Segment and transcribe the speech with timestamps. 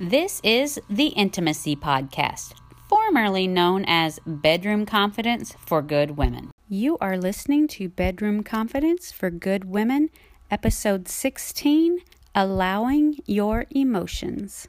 [0.00, 2.54] This is the Intimacy Podcast,
[2.88, 6.52] formerly known as Bedroom Confidence for Good Women.
[6.68, 10.10] You are listening to Bedroom Confidence for Good Women,
[10.52, 11.98] episode 16
[12.32, 14.68] Allowing Your Emotions.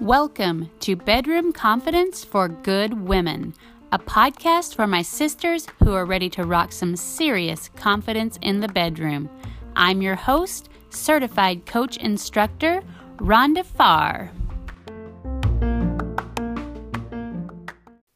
[0.00, 3.52] Welcome to Bedroom Confidence for Good Women
[3.92, 8.68] a podcast for my sisters who are ready to rock some serious confidence in the
[8.68, 9.30] bedroom.
[9.78, 12.82] I'm your host, certified coach instructor,
[13.18, 14.32] Rhonda Farr.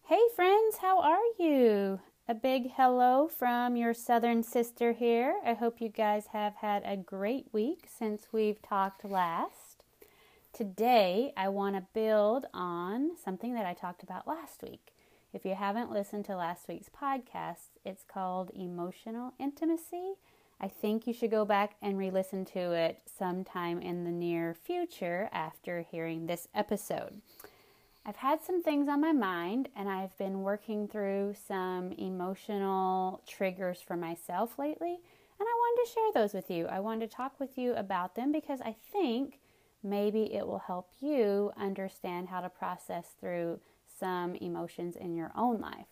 [0.07, 2.01] Hey, friends, how are you?
[2.27, 5.39] A big hello from your southern sister here.
[5.45, 9.85] I hope you guys have had a great week since we've talked last.
[10.55, 14.95] Today, I want to build on something that I talked about last week.
[15.35, 20.15] If you haven't listened to last week's podcast, it's called Emotional Intimacy.
[20.61, 24.55] I think you should go back and re listen to it sometime in the near
[24.55, 27.23] future after hearing this episode.
[28.05, 33.81] I've had some things on my mind and I've been working through some emotional triggers
[33.81, 34.93] for myself lately,
[35.39, 36.67] and I wanted to share those with you.
[36.67, 39.39] I wanted to talk with you about them because I think
[39.83, 43.61] maybe it will help you understand how to process through
[43.99, 45.87] some emotions in your own life.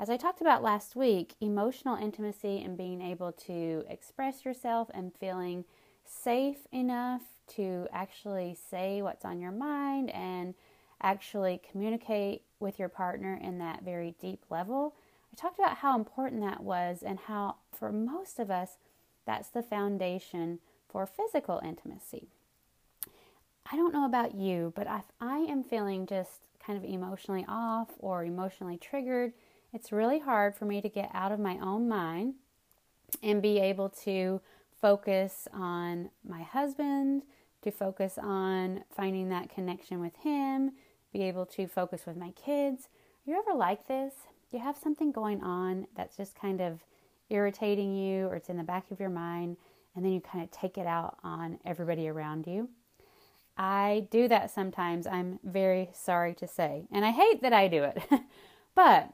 [0.00, 5.12] As I talked about last week, emotional intimacy and being able to express yourself and
[5.12, 5.64] feeling
[6.04, 7.22] safe enough
[7.56, 10.54] to actually say what's on your mind and
[11.02, 14.94] actually communicate with your partner in that very deep level.
[15.32, 18.76] I talked about how important that was and how, for most of us,
[19.26, 22.28] that's the foundation for physical intimacy.
[23.70, 27.88] I don't know about you, but if I am feeling just kind of emotionally off
[27.98, 29.32] or emotionally triggered,
[29.72, 32.34] it's really hard for me to get out of my own mind
[33.22, 34.40] and be able to
[34.80, 37.22] focus on my husband,
[37.62, 40.72] to focus on finding that connection with him,
[41.12, 42.88] be able to focus with my kids.
[43.24, 44.14] You ever like this?
[44.50, 46.80] You have something going on that's just kind of
[47.28, 49.56] irritating you or it's in the back of your mind,
[49.94, 52.68] and then you kind of take it out on everybody around you.
[53.56, 55.06] I do that sometimes.
[55.06, 56.86] I'm very sorry to say.
[56.92, 58.00] And I hate that I do it.
[58.76, 59.10] but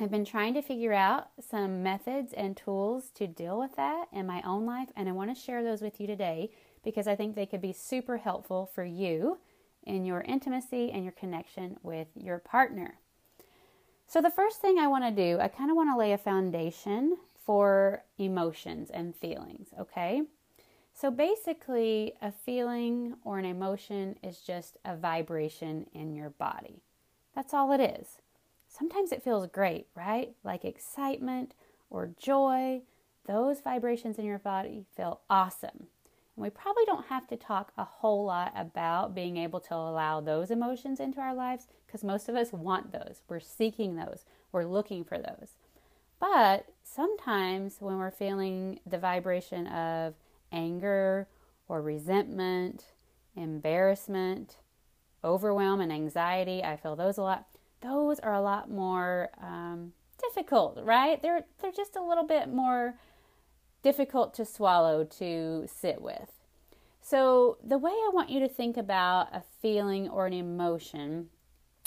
[0.00, 4.26] I've been trying to figure out some methods and tools to deal with that in
[4.26, 4.88] my own life.
[4.96, 6.50] And I want to share those with you today
[6.82, 9.36] because I think they could be super helpful for you
[9.84, 12.94] in your intimacy and your connection with your partner.
[14.06, 16.18] So, the first thing I want to do, I kind of want to lay a
[16.18, 20.22] foundation for emotions and feelings, okay?
[20.94, 26.82] So basically, a feeling or an emotion is just a vibration in your body.
[27.34, 28.19] That's all it is.
[28.70, 30.34] Sometimes it feels great, right?
[30.44, 31.54] Like excitement
[31.90, 32.82] or joy.
[33.26, 35.88] Those vibrations in your body feel awesome.
[36.36, 40.20] And we probably don't have to talk a whole lot about being able to allow
[40.20, 43.22] those emotions into our lives because most of us want those.
[43.28, 45.56] We're seeking those, we're looking for those.
[46.20, 50.14] But sometimes when we're feeling the vibration of
[50.52, 51.28] anger
[51.68, 52.92] or resentment,
[53.36, 54.56] embarrassment,
[55.22, 56.62] overwhelm, and anxiety.
[56.62, 57.46] I feel those a lot.
[57.82, 61.20] Those are a lot more um, difficult, right?
[61.20, 62.94] They're they're just a little bit more
[63.82, 66.32] difficult to swallow to sit with.
[67.00, 71.30] So the way I want you to think about a feeling or an emotion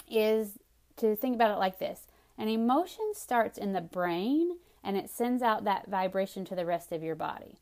[0.09, 0.57] is
[0.97, 2.07] to think about it like this.
[2.37, 6.91] An emotion starts in the brain and it sends out that vibration to the rest
[6.91, 7.59] of your body.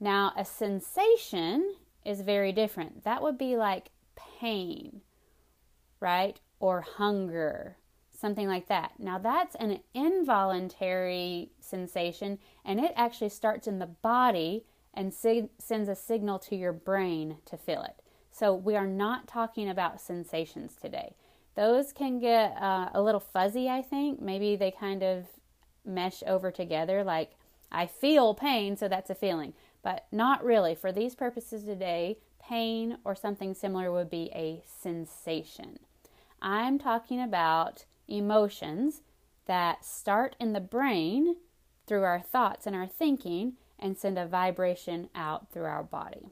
[0.00, 3.04] Now, a sensation is very different.
[3.04, 5.02] That would be like pain,
[6.00, 6.38] right?
[6.60, 7.76] Or hunger,
[8.10, 8.92] something like that.
[8.98, 15.88] Now, that's an involuntary sensation, and it actually starts in the body and sig- sends
[15.88, 18.02] a signal to your brain to feel it.
[18.30, 21.14] So, we are not talking about sensations today.
[21.54, 24.20] Those can get uh, a little fuzzy, I think.
[24.20, 25.26] Maybe they kind of
[25.84, 27.32] mesh over together, like
[27.70, 30.74] I feel pain, so that's a feeling but not really.
[30.74, 35.78] For these purposes today, pain or something similar would be a sensation.
[36.40, 39.02] I'm talking about emotions
[39.46, 41.36] that start in the brain
[41.86, 46.28] through our thoughts and our thinking and send a vibration out through our body.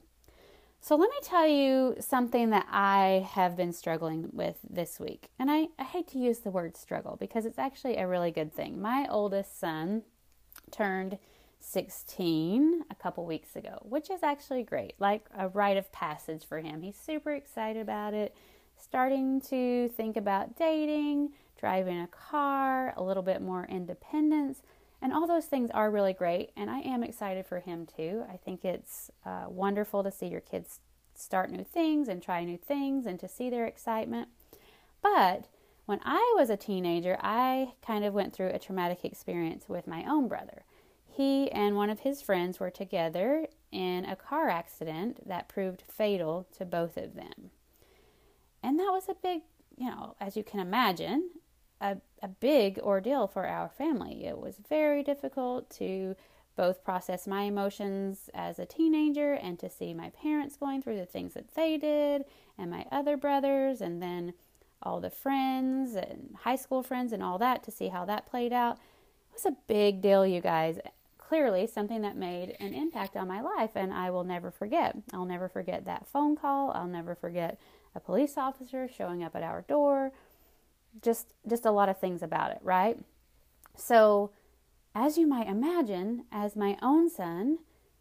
[0.80, 5.30] So, let me tell you something that I have been struggling with this week.
[5.38, 8.54] And I, I hate to use the word struggle because it's actually a really good
[8.54, 8.80] thing.
[8.80, 10.02] My oldest son
[10.70, 11.18] turned
[11.58, 16.60] 16 a couple weeks ago, which is actually great, like a rite of passage for
[16.60, 16.82] him.
[16.82, 18.36] He's super excited about it,
[18.78, 24.62] starting to think about dating, driving a car, a little bit more independence.
[25.02, 28.24] And all those things are really great, and I am excited for him too.
[28.32, 30.80] I think it's uh, wonderful to see your kids
[31.14, 34.28] start new things and try new things and to see their excitement.
[35.02, 35.48] But
[35.84, 40.04] when I was a teenager, I kind of went through a traumatic experience with my
[40.04, 40.64] own brother.
[41.06, 46.46] He and one of his friends were together in a car accident that proved fatal
[46.58, 47.50] to both of them.
[48.66, 49.42] And that was a big,
[49.76, 51.30] you know, as you can imagine,
[51.80, 54.26] a, a big ordeal for our family.
[54.26, 56.16] It was very difficult to
[56.56, 61.06] both process my emotions as a teenager and to see my parents going through the
[61.06, 62.24] things that they did
[62.58, 64.32] and my other brothers and then
[64.82, 68.52] all the friends and high school friends and all that to see how that played
[68.52, 68.78] out.
[69.30, 70.80] It was a big deal, you guys.
[71.18, 74.96] Clearly, something that made an impact on my life, and I will never forget.
[75.12, 76.72] I'll never forget that phone call.
[76.72, 77.60] I'll never forget
[77.96, 80.12] a police officer showing up at our door.
[81.02, 82.98] Just, just a lot of things about it, right?
[83.74, 84.30] So,
[84.94, 87.58] as you might imagine, as my own son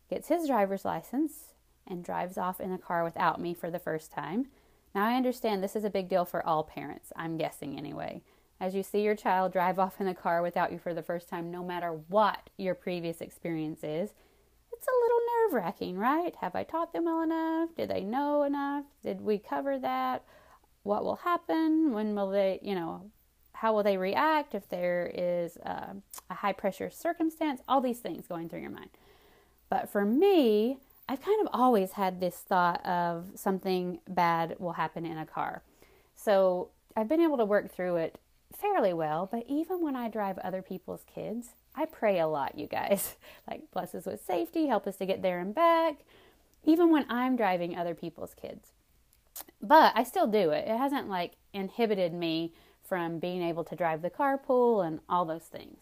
[0.10, 1.54] gets his driver's license
[1.88, 4.48] and drives off in a car without me for the first time,
[4.94, 8.22] now I understand this is a big deal for all parents, I'm guessing anyway.
[8.62, 11.28] As you see your child drive off in a car without you for the first
[11.28, 14.14] time, no matter what your previous experience is,
[14.86, 16.36] it's a little nerve wracking, right?
[16.42, 17.70] Have I taught them well enough?
[17.76, 18.86] Did they know enough?
[19.04, 20.24] Did we cover that?
[20.84, 21.92] What will happen?
[21.94, 23.10] When will they, you know,
[23.54, 27.62] how will they react if there is um, a, a high pressure circumstance?
[27.68, 28.90] All these things going through your mind.
[29.70, 30.78] But for me,
[31.10, 35.64] I've kind of always had this thought of something bad will happen in a car.
[36.16, 38.20] So I've been able to work through it
[38.56, 42.68] fairly well, but even when I drive other people's kids, I pray a lot, you
[42.68, 43.16] guys.
[43.50, 45.98] like, bless us with safety, help us to get there and back,
[46.64, 48.72] even when I'm driving other people's kids.
[49.62, 50.68] But I still do it.
[50.68, 55.44] It hasn't like inhibited me from being able to drive the carpool and all those
[55.44, 55.80] things.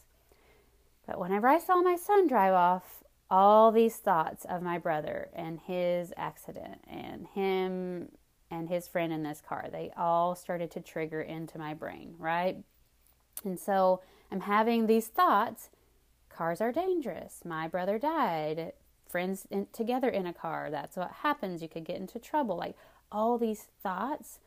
[1.06, 5.60] But whenever I saw my son drive off, all these thoughts of my brother and
[5.60, 8.10] his accident and him
[8.50, 12.58] and his friend in this car, they all started to trigger into my brain, right?
[13.44, 14.02] And so
[14.32, 15.70] I'm having these thoughts
[16.36, 17.42] cars are dangerous.
[17.46, 18.74] My brother died.
[19.08, 20.70] Friends in, together in a car.
[20.72, 21.62] That's what happens.
[21.62, 22.58] You could get into trouble.
[22.58, 22.76] Like
[23.12, 24.40] all these thoughts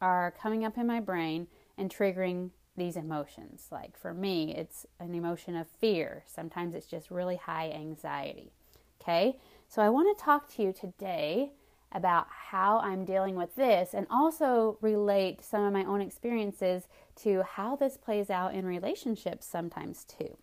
[0.00, 1.46] are coming up in my brain
[1.78, 3.68] and triggering these emotions.
[3.70, 6.24] Like for me, it's an emotion of fear.
[6.26, 8.52] Sometimes it's just really high anxiety.
[9.00, 9.38] Okay,
[9.68, 11.52] so I want to talk to you today
[11.92, 16.84] about how I'm dealing with this and also relate some of my own experiences
[17.16, 20.36] to how this plays out in relationships sometimes too.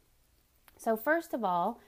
[0.77, 1.79] So, first of all,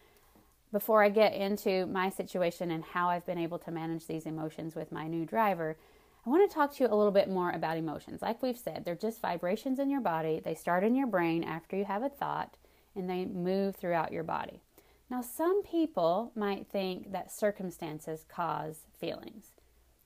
[0.71, 4.75] before I get into my situation and how I've been able to manage these emotions
[4.75, 5.77] with my new driver,
[6.25, 8.21] I want to talk to you a little bit more about emotions.
[8.21, 10.41] Like we've said, they're just vibrations in your body.
[10.43, 12.57] They start in your brain after you have a thought
[12.95, 14.61] and they move throughout your body.
[15.09, 19.53] Now, some people might think that circumstances cause feelings.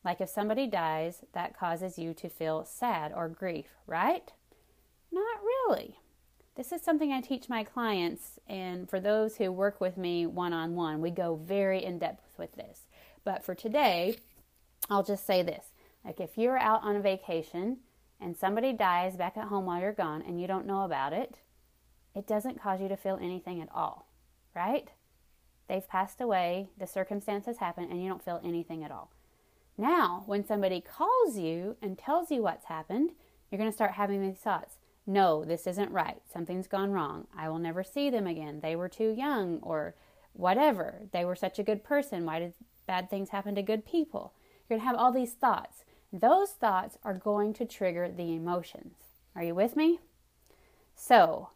[0.05, 4.31] Like if somebody dies, that causes you to feel sad or grief, right?
[5.11, 5.97] Not really.
[6.55, 10.53] This is something I teach my clients, and for those who work with me one
[10.53, 12.81] on one, we go very in depth with this.
[13.23, 14.17] But for today,
[14.87, 15.71] I'll just say this
[16.05, 17.77] like if you're out on a vacation
[18.21, 21.39] and somebody dies back at home while you're gone and you don't know about it,
[22.13, 24.07] it doesn't cause you to feel anything at all,
[24.55, 24.89] right?
[25.67, 29.09] They've passed away, the circumstances happen, and you don't feel anything at all.
[29.75, 33.11] Now, when somebody calls you and tells you what's happened,
[33.49, 34.75] you're going to start having these thoughts.
[35.05, 36.21] No, this isn't right.
[36.31, 37.27] Something's gone wrong.
[37.37, 38.61] I will never see them again.
[38.61, 39.95] They were too young, or
[40.33, 41.01] whatever.
[41.11, 42.25] They were such a good person.
[42.25, 42.53] Why did
[42.87, 44.33] bad things happen to good people?
[44.69, 45.83] You're going to have all these thoughts.
[46.11, 48.95] Those thoughts are going to trigger the emotions.
[49.35, 49.99] Are you with me?
[50.95, 51.49] So,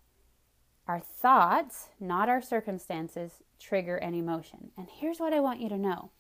[0.88, 4.72] our thoughts, not our circumstances, trigger an emotion.
[4.78, 6.12] And here's what I want you to know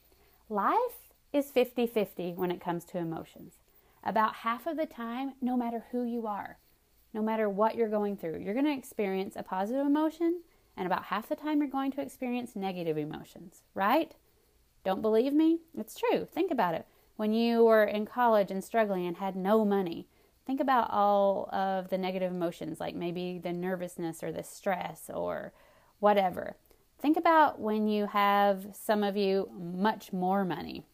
[0.49, 3.55] life is 50 50 when it comes to emotions.
[4.03, 6.57] About half of the time, no matter who you are,
[7.17, 10.41] no matter what you're going through, you're going to experience a positive emotion,
[10.77, 14.13] and about half the time, you're going to experience negative emotions, right?
[14.85, 15.61] Don't believe me?
[15.75, 16.27] It's true.
[16.31, 20.07] Think about it when you were in college and struggling and had no money.
[20.45, 25.53] Think about all of the negative emotions, like maybe the nervousness or the stress or
[25.97, 26.55] whatever.
[26.99, 30.85] Think about when you have some of you much more money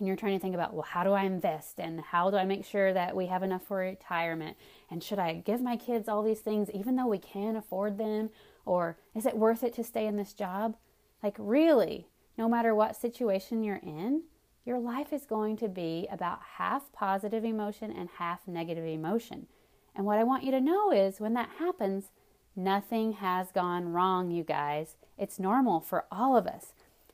[0.00, 2.44] and you're trying to think about, well, how do I invest and how do I
[2.44, 4.56] make sure that we have enough for retirement?
[4.90, 8.30] And should I give my kids all these things even though we can afford them?
[8.66, 10.76] Or is it worth it to stay in this job?
[11.22, 14.22] Like, really, no matter what situation you're in,
[14.64, 19.46] your life is going to be about half positive emotion and half negative emotion.
[19.94, 22.10] And what I want you to know is when that happens,
[22.56, 24.96] Nothing has gone wrong, you guys.
[25.16, 26.72] It's normal for all of us.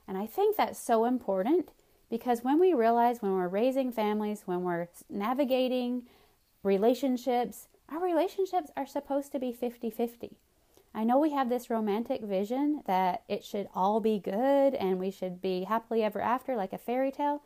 [0.08, 1.70] And I think that's so important
[2.08, 6.04] because when we realize when we're raising families, when we're navigating
[6.62, 10.36] relationships, our relationships are supposed to be 50 50.
[10.94, 15.10] I know we have this romantic vision that it should all be good and we
[15.10, 17.42] should be happily ever after like a fairy tale,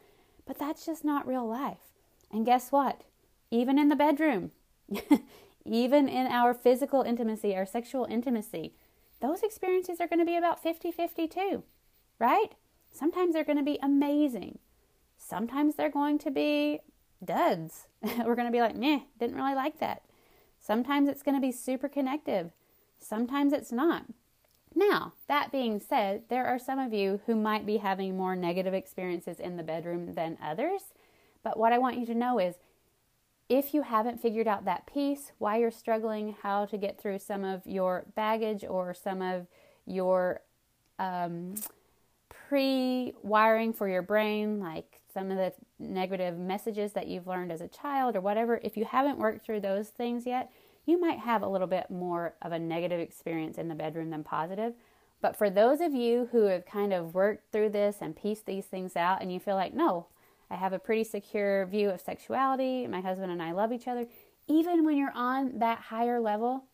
[0.46, 1.90] but that's just not real life.
[2.30, 3.02] And guess what?
[3.50, 4.52] Even in the bedroom,
[5.64, 8.74] even in our physical intimacy, our sexual intimacy,
[9.20, 11.64] those experiences are going to be about 50 50 too,
[12.20, 12.52] right?
[12.92, 14.58] Sometimes they're going to be amazing.
[15.16, 16.80] Sometimes they're going to be
[17.24, 17.86] duds.
[18.02, 20.02] We're going to be like, meh, didn't really like that.
[20.58, 22.50] Sometimes it's going to be super connective.
[22.98, 24.04] Sometimes it's not.
[24.74, 28.74] Now, that being said, there are some of you who might be having more negative
[28.74, 30.82] experiences in the bedroom than others.
[31.42, 32.56] But what I want you to know is
[33.48, 37.44] if you haven't figured out that piece, why you're struggling, how to get through some
[37.44, 39.48] of your baggage or some of
[39.86, 40.42] your
[41.00, 41.54] um,
[42.50, 47.60] pre wiring for your brain, like some of the negative messages that you've learned as
[47.60, 50.50] a child or whatever, if you haven't worked through those things yet,
[50.84, 54.24] you might have a little bit more of a negative experience in the bedroom than
[54.24, 54.74] positive.
[55.22, 58.64] But for those of you who have kind of worked through this and pieced these
[58.64, 60.08] things out, and you feel like, no,
[60.50, 64.08] I have a pretty secure view of sexuality, my husband and I love each other,
[64.48, 66.64] even when you're on that higher level,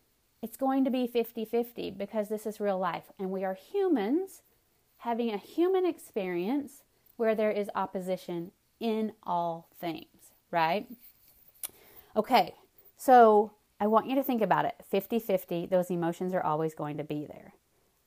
[0.41, 3.11] it's going to be 50 50 because this is real life.
[3.19, 4.41] And we are humans
[5.07, 6.83] having a human experience
[7.15, 10.85] where there is opposition in all things, right?
[12.13, 12.53] Okay,
[12.97, 16.97] so I want you to think about it 50 50, those emotions are always going
[16.97, 17.53] to be there.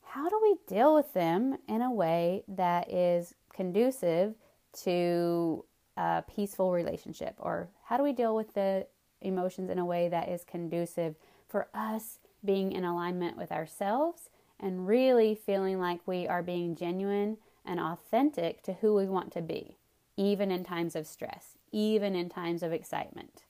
[0.03, 4.35] How do we deal with them in a way that is conducive
[4.83, 5.65] to
[5.97, 7.35] a peaceful relationship?
[7.39, 8.87] Or how do we deal with the
[9.23, 11.15] emotions in a way that is conducive
[11.49, 14.29] for us being in alignment with ourselves
[14.61, 19.43] and really feeling like we are being genuine and authentic to who we want to
[19.43, 19.77] be,
[20.17, 23.43] even in times of stress, even in times of excitement?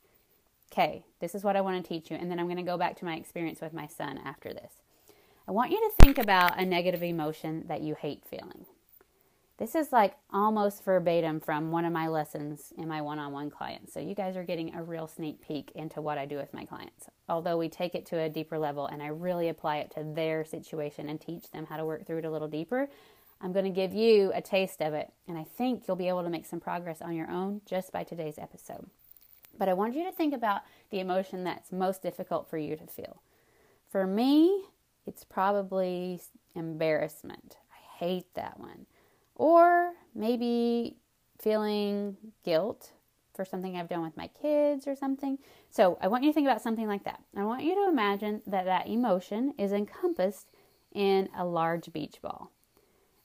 [0.73, 2.79] Okay, this is what I want to teach you, and then I'm going to go
[2.79, 4.75] back to my experience with my son after this.
[5.49, 8.67] I want you to think about a negative emotion that you hate feeling.
[9.61, 13.50] This is like almost verbatim from one of my lessons in my one on one
[13.50, 13.93] clients.
[13.93, 16.64] So, you guys are getting a real sneak peek into what I do with my
[16.64, 17.11] clients.
[17.29, 20.47] Although we take it to a deeper level and I really apply it to their
[20.47, 22.88] situation and teach them how to work through it a little deeper,
[23.43, 25.12] I'm going to give you a taste of it.
[25.29, 28.02] And I think you'll be able to make some progress on your own just by
[28.02, 28.88] today's episode.
[29.59, 32.87] But I want you to think about the emotion that's most difficult for you to
[32.87, 33.21] feel.
[33.90, 34.62] For me,
[35.07, 36.23] it's probably
[36.55, 37.59] embarrassment.
[37.71, 38.87] I hate that one.
[39.41, 40.99] Or maybe
[41.41, 42.93] feeling guilt
[43.33, 45.39] for something I've done with my kids or something.
[45.71, 47.23] So I want you to think about something like that.
[47.35, 50.49] I want you to imagine that that emotion is encompassed
[50.93, 52.51] in a large beach ball.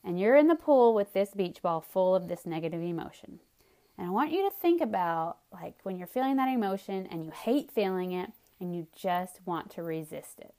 [0.05, 3.41] And you're in the pool with this beach ball full of this negative emotion.
[3.97, 7.31] And I want you to think about like when you're feeling that emotion and you
[7.31, 8.31] hate feeling it
[8.61, 10.53] and you just want to resist it.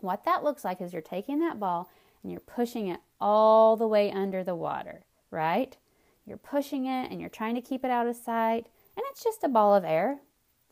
[0.00, 1.88] What that looks like is you're taking that ball
[2.24, 5.76] and you're pushing it all the way under the water, right?
[6.24, 9.44] You're pushing it and you're trying to keep it out of sight, and it's just
[9.44, 10.20] a ball of air.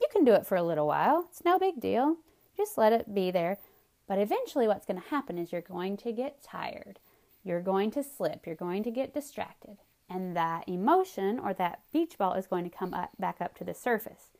[0.01, 2.17] You can do it for a little while, it's no big deal.
[2.57, 3.59] Just let it be there.
[4.07, 7.01] But eventually, what's going to happen is you're going to get tired.
[7.43, 8.47] You're going to slip.
[8.47, 12.77] You're going to get distracted and that emotion or that beach ball is going to
[12.77, 14.31] come up, back up to the surface.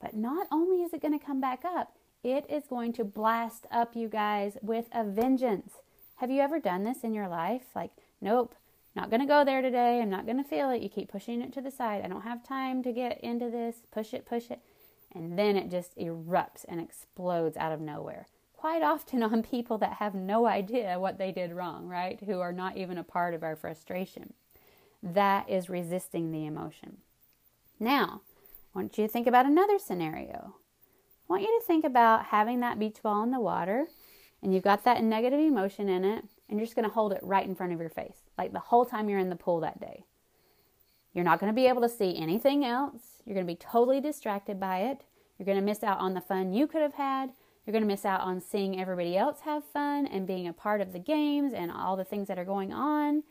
[0.00, 3.66] But not only is it going to come back up, it is going to blast
[3.70, 5.74] up you guys with a vengeance.
[6.20, 7.62] Have you ever done this in your life?
[7.74, 8.54] Like, nope,
[8.94, 10.02] not going to go there today.
[10.02, 10.82] I'm not going to feel it.
[10.82, 12.04] You keep pushing it to the side.
[12.04, 13.76] I don't have time to get into this.
[13.90, 14.60] Push it, push it.
[15.14, 18.26] And then it just erupts and explodes out of nowhere.
[18.52, 22.22] Quite often on people that have no idea what they did wrong, right?
[22.26, 24.34] Who are not even a part of our frustration
[25.02, 26.98] that is resisting the emotion.
[27.78, 28.20] Now,
[28.74, 30.56] I want you to think about another scenario.
[31.30, 33.86] I want you to think about having that beach ball in the water
[34.42, 37.20] and you've got that negative emotion in it and you're just going to hold it
[37.22, 39.80] right in front of your face, like the whole time you're in the pool that
[39.80, 40.04] day.
[41.12, 43.22] You're not going to be able to see anything else.
[43.24, 45.02] You're going to be totally distracted by it.
[45.38, 47.30] You're going to miss out on the fun you could have had.
[47.64, 50.80] You're going to miss out on seeing everybody else have fun and being a part
[50.80, 53.22] of the games and all the things that are going on.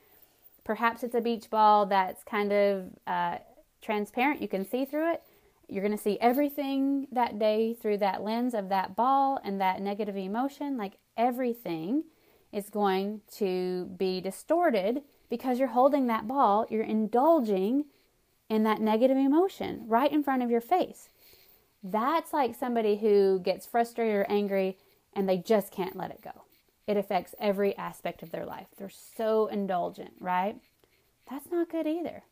[0.64, 3.38] Perhaps it's a beach ball that's kind of uh,
[3.82, 5.24] transparent, you can see through it.
[5.70, 9.82] You're going to see everything that day through that lens of that ball and that
[9.82, 10.78] negative emotion.
[10.78, 12.04] Like everything
[12.52, 17.86] is going to be distorted because you're holding that ball, you're indulging
[18.50, 21.10] in that negative emotion right in front of your face.
[21.84, 24.78] That's like somebody who gets frustrated or angry
[25.14, 26.44] and they just can't let it go.
[26.88, 28.68] It affects every aspect of their life.
[28.78, 30.58] They're so indulgent, right?
[31.30, 32.24] That's not good either.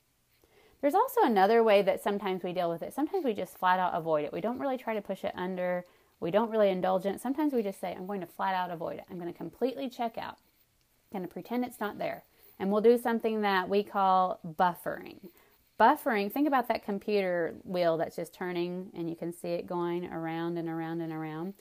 [0.82, 2.94] There's also another way that sometimes we deal with it.
[2.94, 4.34] Sometimes we just flat out avoid it.
[4.34, 5.86] We don't really try to push it under.
[6.20, 7.22] We don't really indulge in it.
[7.22, 9.06] Sometimes we just say, I'm going to flat out avoid it.
[9.10, 10.38] I'm going to completely check out.
[11.12, 12.24] I'm going to pretend it's not there.
[12.60, 15.30] And we'll do something that we call buffering.
[15.80, 20.12] Buffering, think about that computer wheel that's just turning and you can see it going
[20.12, 21.54] around and around and around.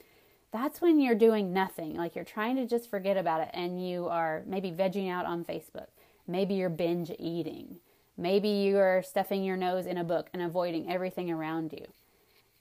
[0.51, 1.95] That's when you're doing nothing.
[1.95, 5.45] Like you're trying to just forget about it and you are maybe vegging out on
[5.45, 5.87] Facebook.
[6.25, 7.77] Maybe you're binge eating.
[8.17, 11.85] Maybe you are stuffing your nose in a book and avoiding everything around you.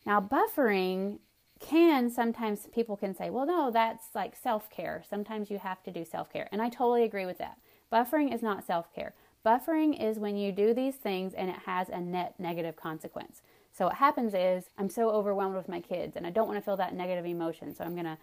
[0.04, 1.18] Now, buffering
[1.58, 5.02] can sometimes people can say, well, no, that's like self care.
[5.08, 6.48] Sometimes you have to do self care.
[6.52, 7.58] And I totally agree with that.
[7.92, 9.14] Buffering is not self care.
[9.44, 13.40] Buffering is when you do these things and it has a net negative consequence.
[13.72, 16.64] So, what happens is I'm so overwhelmed with my kids and I don't want to
[16.64, 17.74] feel that negative emotion.
[17.74, 18.18] So, I'm going to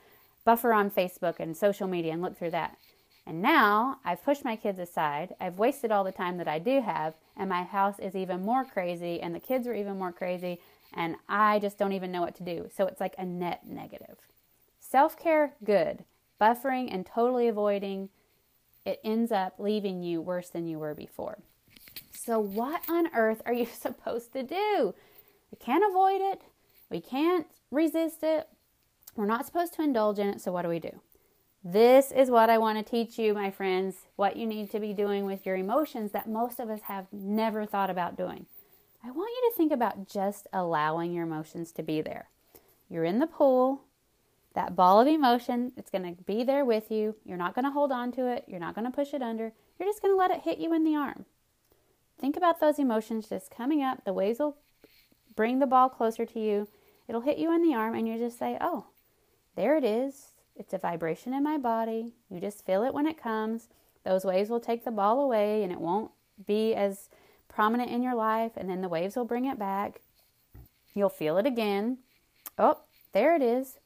[0.46, 2.78] buffer on Facebook and social media and look through that.
[3.26, 5.36] And now I've pushed my kids aside.
[5.40, 8.66] I've wasted all the time that I do have, and my house is even more
[8.66, 10.60] crazy, and the kids are even more crazy,
[10.94, 12.70] and I just don't even know what to do.
[12.76, 14.18] So it's like a net negative.
[14.80, 16.04] Self care, good.
[16.40, 18.10] Buffering and totally avoiding,
[18.86, 21.40] it ends up leaving you worse than you were before.
[22.12, 24.94] So, what on earth are you supposed to do?
[25.52, 26.42] We can't avoid it,
[26.90, 28.50] we can't resist it,
[29.16, 30.42] we're not supposed to indulge in it.
[30.42, 31.00] So, what do we do?
[31.66, 34.94] This is what I want to teach you, my friends, what you need to be
[34.94, 38.48] doing with your emotions that most of us have never thought about doing.
[39.02, 42.28] I want you to think about just allowing your emotions to be there.
[42.90, 43.84] You're in the pool,
[44.56, 47.16] that ball of emotion, it's going to be there with you.
[47.24, 49.54] You're not going to hold on to it, you're not going to push it under.
[49.80, 51.24] You're just going to let it hit you in the arm.
[52.20, 54.04] Think about those emotions just coming up.
[54.04, 54.58] The waves will
[55.34, 56.68] bring the ball closer to you.
[57.08, 58.88] It'll hit you in the arm, and you just say, Oh,
[59.56, 60.33] there it is.
[60.56, 62.14] It's a vibration in my body.
[62.30, 63.70] You just feel it when it comes.
[64.04, 66.12] Those waves will take the ball away and it won't
[66.46, 67.10] be as
[67.48, 70.02] prominent in your life, and then the waves will bring it back.
[70.96, 72.00] You'll feel it again.
[72.58, 72.80] Oh,
[73.12, 73.78] there it is.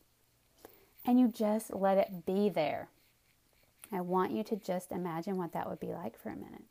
[1.06, 2.88] And you just let it be there.
[3.92, 6.64] I want you to just imagine what that would be like for a minute.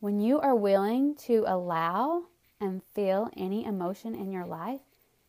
[0.00, 2.24] When you are willing to allow
[2.60, 4.80] and feel any emotion in your life,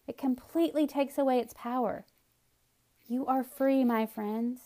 [0.07, 2.05] it completely takes away its power.
[3.11, 4.59] You are free, my friends.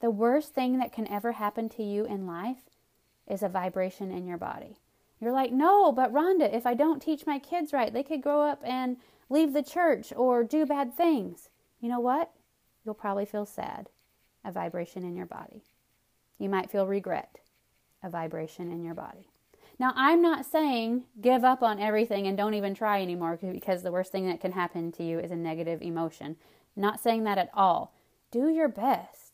[0.00, 2.70] The worst thing that can ever happen to you in life
[3.26, 4.78] is a vibration in your body.
[5.20, 8.42] You're like, no, but Rhonda, if I don't teach my kids right, they could grow
[8.42, 8.96] up and
[9.28, 11.48] leave the church or do bad things.
[11.80, 12.30] You know what?
[12.84, 13.88] You'll probably feel sad,
[14.44, 15.64] a vibration in your body.
[16.38, 17.40] You might feel regret,
[18.04, 19.30] a vibration in your body.
[19.80, 23.92] Now, I'm not saying give up on everything and don't even try anymore because the
[23.92, 26.36] worst thing that can happen to you is a negative emotion.
[26.78, 27.92] Not saying that at all.
[28.30, 29.32] Do your best.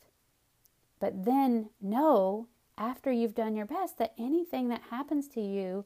[0.99, 5.85] But then know after you've done your best that anything that happens to you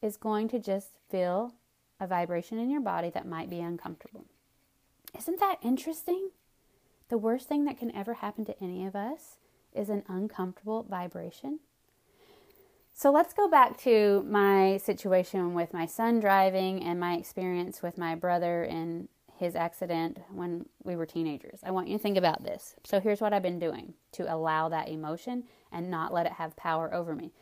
[0.00, 1.54] is going to just feel
[1.98, 4.26] a vibration in your body that might be uncomfortable.
[5.16, 6.30] Isn't that interesting?
[7.08, 9.36] The worst thing that can ever happen to any of us
[9.74, 11.58] is an uncomfortable vibration.
[12.94, 17.98] So let's go back to my situation with my son driving and my experience with
[17.98, 19.08] my brother in
[19.42, 21.58] his accident when we were teenagers.
[21.64, 22.76] I want you to think about this.
[22.84, 26.54] So here's what I've been doing to allow that emotion and not let it have
[26.54, 27.32] power over me.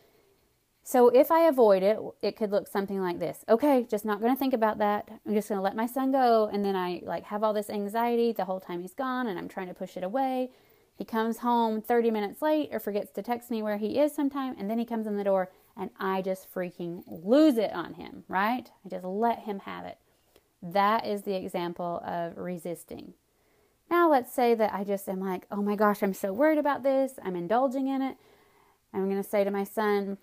[0.82, 3.44] So if I avoid it, it could look something like this.
[3.50, 5.10] Okay, just not going to think about that.
[5.26, 7.68] I'm just going to let my son go and then I like have all this
[7.68, 10.50] anxiety the whole time he's gone and I'm trying to push it away.
[10.96, 14.56] He comes home 30 minutes late or forgets to text me where he is sometime
[14.58, 18.24] and then he comes in the door and I just freaking lose it on him,
[18.26, 18.70] right?
[18.86, 19.98] I just let him have it.
[20.62, 23.14] That is the example of resisting.
[23.90, 26.82] Now, let's say that I just am like, oh my gosh, I'm so worried about
[26.82, 27.14] this.
[27.22, 28.16] I'm indulging in it.
[28.92, 30.18] I'm going to say to my son,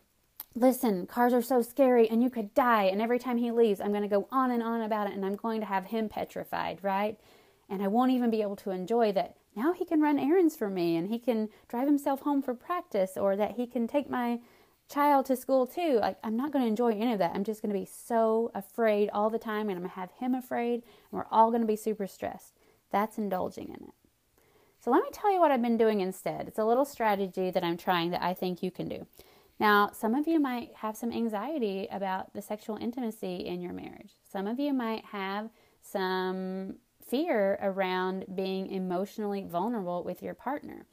[0.56, 2.84] listen, cars are so scary and you could die.
[2.84, 5.26] And every time he leaves, I'm going to go on and on about it and
[5.26, 7.20] I'm going to have him petrified, right?
[7.70, 10.70] And I won't even be able to enjoy that now he can run errands for
[10.70, 14.40] me and he can drive himself home for practice or that he can take my
[14.90, 16.00] child to school too.
[16.02, 17.36] Like, I'm not going to enjoy any of that.
[17.36, 20.12] I'm just going to be so afraid all the time, and I'm going to have
[20.12, 22.54] him afraid, and we're all going to be super stressed.
[22.92, 23.94] That's indulging in it.
[24.80, 26.48] So, let me tell you what I've been doing instead.
[26.48, 29.06] It's a little strategy that I'm trying that I think you can do.
[29.60, 34.12] Now, some of you might have some anxiety about the sexual intimacy in your marriage.
[34.24, 35.50] Some of you might have
[35.82, 36.76] some
[37.08, 40.86] fear around being emotionally vulnerable with your partner.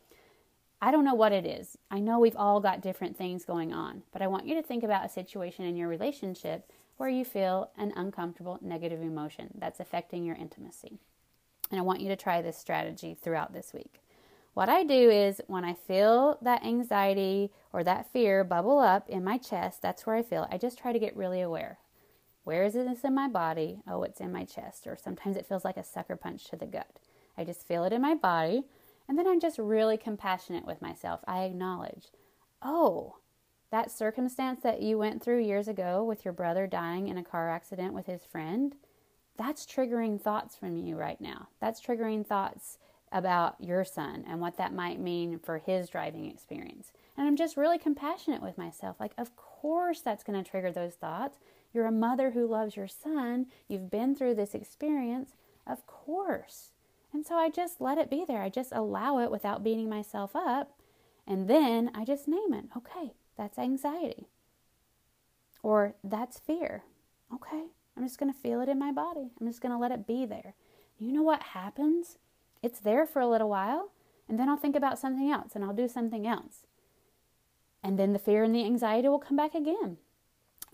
[0.84, 1.78] I don't know what it is.
[1.90, 4.84] I know we've all got different things going on, but I want you to think
[4.84, 10.26] about a situation in your relationship where you feel an uncomfortable negative emotion that's affecting
[10.26, 10.98] your intimacy.
[11.70, 14.02] And I want you to try this strategy throughout this week.
[14.52, 19.24] What I do is when I feel that anxiety or that fear bubble up in
[19.24, 20.46] my chest, that's where I feel.
[20.50, 21.78] I just try to get really aware.
[22.42, 23.78] Where is this in my body?
[23.88, 24.86] Oh, it's in my chest.
[24.86, 26.98] Or sometimes it feels like a sucker punch to the gut.
[27.38, 28.64] I just feel it in my body.
[29.08, 31.20] And then I'm just really compassionate with myself.
[31.26, 32.06] I acknowledge,
[32.62, 33.16] oh,
[33.70, 37.50] that circumstance that you went through years ago with your brother dying in a car
[37.50, 38.76] accident with his friend,
[39.36, 41.48] that's triggering thoughts from you right now.
[41.60, 42.78] That's triggering thoughts
[43.10, 46.92] about your son and what that might mean for his driving experience.
[47.16, 48.96] And I'm just really compassionate with myself.
[48.98, 51.38] Like, of course, that's going to trigger those thoughts.
[51.72, 53.46] You're a mother who loves your son.
[53.68, 55.32] You've been through this experience.
[55.66, 56.70] Of course.
[57.14, 58.42] And so I just let it be there.
[58.42, 60.72] I just allow it without beating myself up.
[61.26, 62.64] And then I just name it.
[62.76, 64.26] Okay, that's anxiety.
[65.62, 66.82] Or that's fear.
[67.32, 69.30] Okay, I'm just going to feel it in my body.
[69.40, 70.54] I'm just going to let it be there.
[70.98, 72.18] You know what happens?
[72.62, 73.92] It's there for a little while,
[74.28, 76.66] and then I'll think about something else and I'll do something else.
[77.82, 79.98] And then the fear and the anxiety will come back again.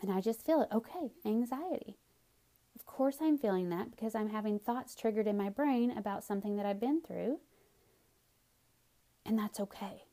[0.00, 0.68] And I just feel it.
[0.72, 1.96] Okay, anxiety.
[2.96, 6.66] Course, I'm feeling that because I'm having thoughts triggered in my brain about something that
[6.66, 7.38] I've been through.
[9.24, 10.04] And that's okay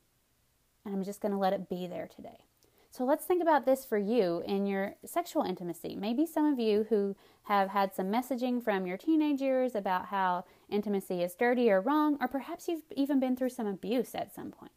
[0.88, 2.44] and I'm just going to let it be there today.
[2.90, 5.94] So let's think about this for you in your sexual intimacy.
[5.94, 7.14] Maybe some of you who
[7.44, 12.16] have had some messaging from your teenage years about how intimacy is dirty or wrong,
[12.20, 14.72] or perhaps you've even been through some abuse at some point.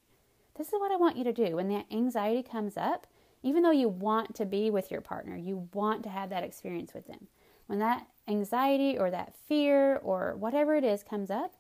[0.58, 1.56] This is what I want you to do.
[1.56, 3.08] When that anxiety comes up,
[3.42, 6.94] even though you want to be with your partner, you want to have that experience
[6.94, 7.28] with them.
[7.72, 11.54] When that anxiety or that fear or whatever it is comes up,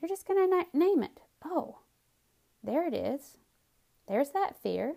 [0.00, 1.20] you're just going to name it.
[1.44, 1.80] Oh,
[2.64, 3.36] there it is.
[4.08, 4.94] There's that fear.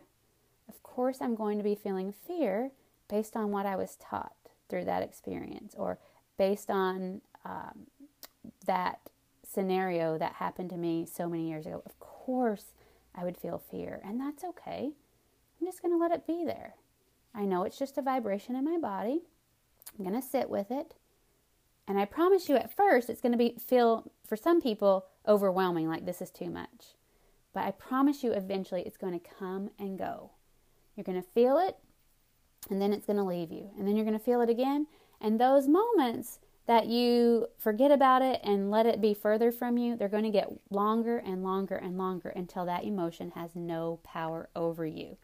[0.70, 2.72] Of course, I'm going to be feeling fear
[3.10, 4.32] based on what I was taught
[4.70, 6.00] through that experience or
[6.38, 7.88] based on um,
[8.66, 9.02] that
[9.44, 11.84] scenario that happened to me so many years ago.
[11.86, 12.72] Of course,
[13.14, 14.92] I would feel fear, and that's okay.
[15.60, 16.76] I'm just going to let it be there.
[17.36, 19.24] I know it's just a vibration in my body.
[19.98, 20.94] I'm going to sit with it.
[21.88, 25.88] And I promise you at first it's going to be feel for some people overwhelming
[25.88, 26.96] like this is too much.
[27.54, 30.32] But I promise you, eventually it's going to come and go.
[30.96, 31.78] You're going to feel it,
[32.70, 33.72] and then it's going to leave you.
[33.78, 34.88] And then you're going to feel it again.
[35.20, 39.96] And those moments that you forget about it and let it be further from you,
[39.96, 44.50] they're going to get longer and longer and longer until that emotion has no power
[44.56, 45.18] over you.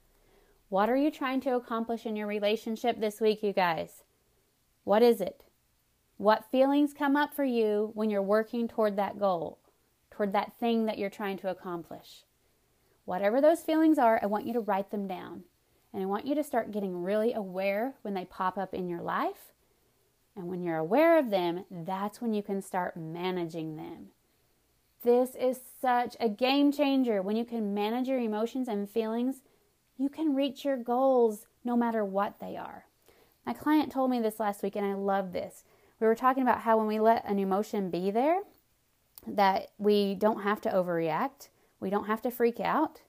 [0.70, 4.04] What are you trying to accomplish in your relationship this week, you guys?
[4.88, 5.44] What is it?
[6.18, 9.60] What feelings come up for you when you're working toward that goal?
[10.18, 12.24] toward that thing that you're trying to accomplish.
[13.06, 15.44] Whatever those feelings are, I want you to write them down.
[15.94, 19.02] And I want you to start getting really aware when they pop up in your
[19.02, 19.54] life.
[20.36, 24.08] And when you're aware of them, that's when you can start managing them.
[25.04, 27.22] This is such a game changer.
[27.22, 29.44] When you can manage your emotions and feelings,
[29.98, 32.86] you can reach your goals no matter what they are.
[33.48, 35.64] My client told me this last week, and I love this.
[36.02, 38.42] We were talking about how when we let an emotion be there,
[39.26, 41.48] that we don't have to overreact.
[41.80, 43.04] We don't have to freak out.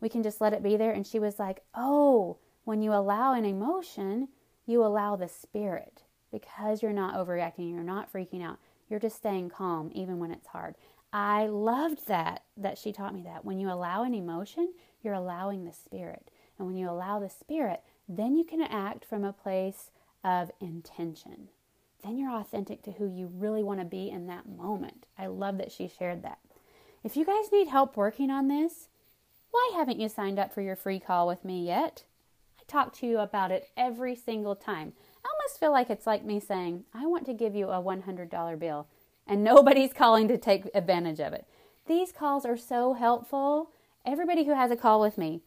[0.00, 0.92] We can just let it be there.
[0.92, 4.28] And she was like, Oh, when you allow an emotion,
[4.64, 9.50] you allow the spirit because you're not overreacting, you're not freaking out, you're just staying
[9.50, 10.76] calm even when it's hard.
[11.12, 13.44] I loved that, that she taught me that.
[13.44, 16.30] When you allow an emotion, you're allowing the spirit.
[16.58, 19.90] And when you allow the spirit, then you can act from a place
[20.22, 21.48] of intention
[22.04, 25.06] then you're authentic to who you really want to be in that moment.
[25.18, 26.38] I love that she shared that.
[27.02, 28.88] If you guys need help working on this,
[29.50, 32.04] why haven't you signed up for your free call with me yet?
[32.58, 34.92] I talk to you about it every single time.
[35.24, 38.58] I almost feel like it's like me saying, I want to give you a $100
[38.58, 38.86] bill,
[39.26, 41.46] and nobody's calling to take advantage of it.
[41.86, 43.70] These calls are so helpful.
[44.04, 45.40] Everybody who has a call with me,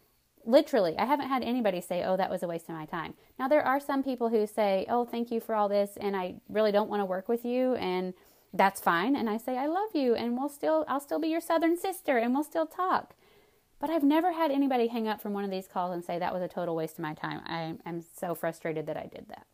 [0.48, 3.14] literally, I haven't had anybody say, oh, that was a waste of my time.
[3.38, 6.36] Now, there are some people who say, oh, thank you for all this, and I
[6.50, 8.14] really don't want to work with you, and
[8.54, 9.16] that's fine.
[9.16, 12.18] And I say, I love you, and we'll still, I'll still be your southern sister,
[12.18, 13.14] and we'll still talk.
[13.80, 16.34] But I've never had anybody hang up from one of these calls and say that
[16.34, 17.42] was a total waste of my time.
[17.46, 19.46] I am so frustrated that I did that.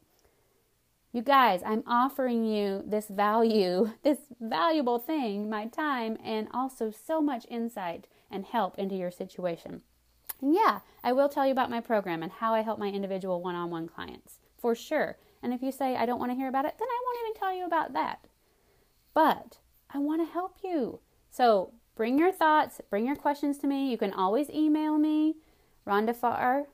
[1.12, 7.20] You guys, I'm offering you this value, this valuable thing, my time, and also so
[7.20, 9.82] much insight and help into your situation.
[10.42, 13.56] Yeah, I will tell you about my program and how I help my individual one
[13.56, 15.18] on one clients, for sure.
[15.42, 17.40] And if you say, I don't want to hear about it, then I won't even
[17.40, 18.28] tell you about that.
[19.14, 21.00] But I want to help you.
[21.30, 23.92] So bring your thoughts, bring your questions to me.
[23.92, 25.36] You can always email me.
[25.88, 26.68] RhondaFarr.com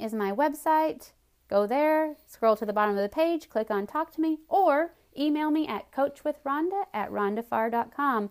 [0.00, 1.12] is my website.
[1.48, 4.94] Go there, scroll to the bottom of the page, click on Talk to Me, or
[5.16, 8.30] email me at coachwithrhonda at rhondafarr.com.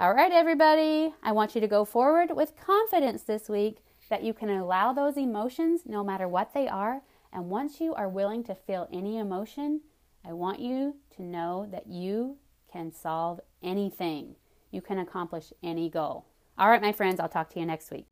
[0.00, 4.32] All right, everybody, I want you to go forward with confidence this week that you
[4.32, 7.02] can allow those emotions no matter what they are.
[7.34, 9.82] And once you are willing to feel any emotion,
[10.24, 12.38] I want you to know that you
[12.72, 14.36] can solve anything.
[14.70, 16.24] You can accomplish any goal.
[16.56, 18.06] All right, my friends, I'll talk to you next week.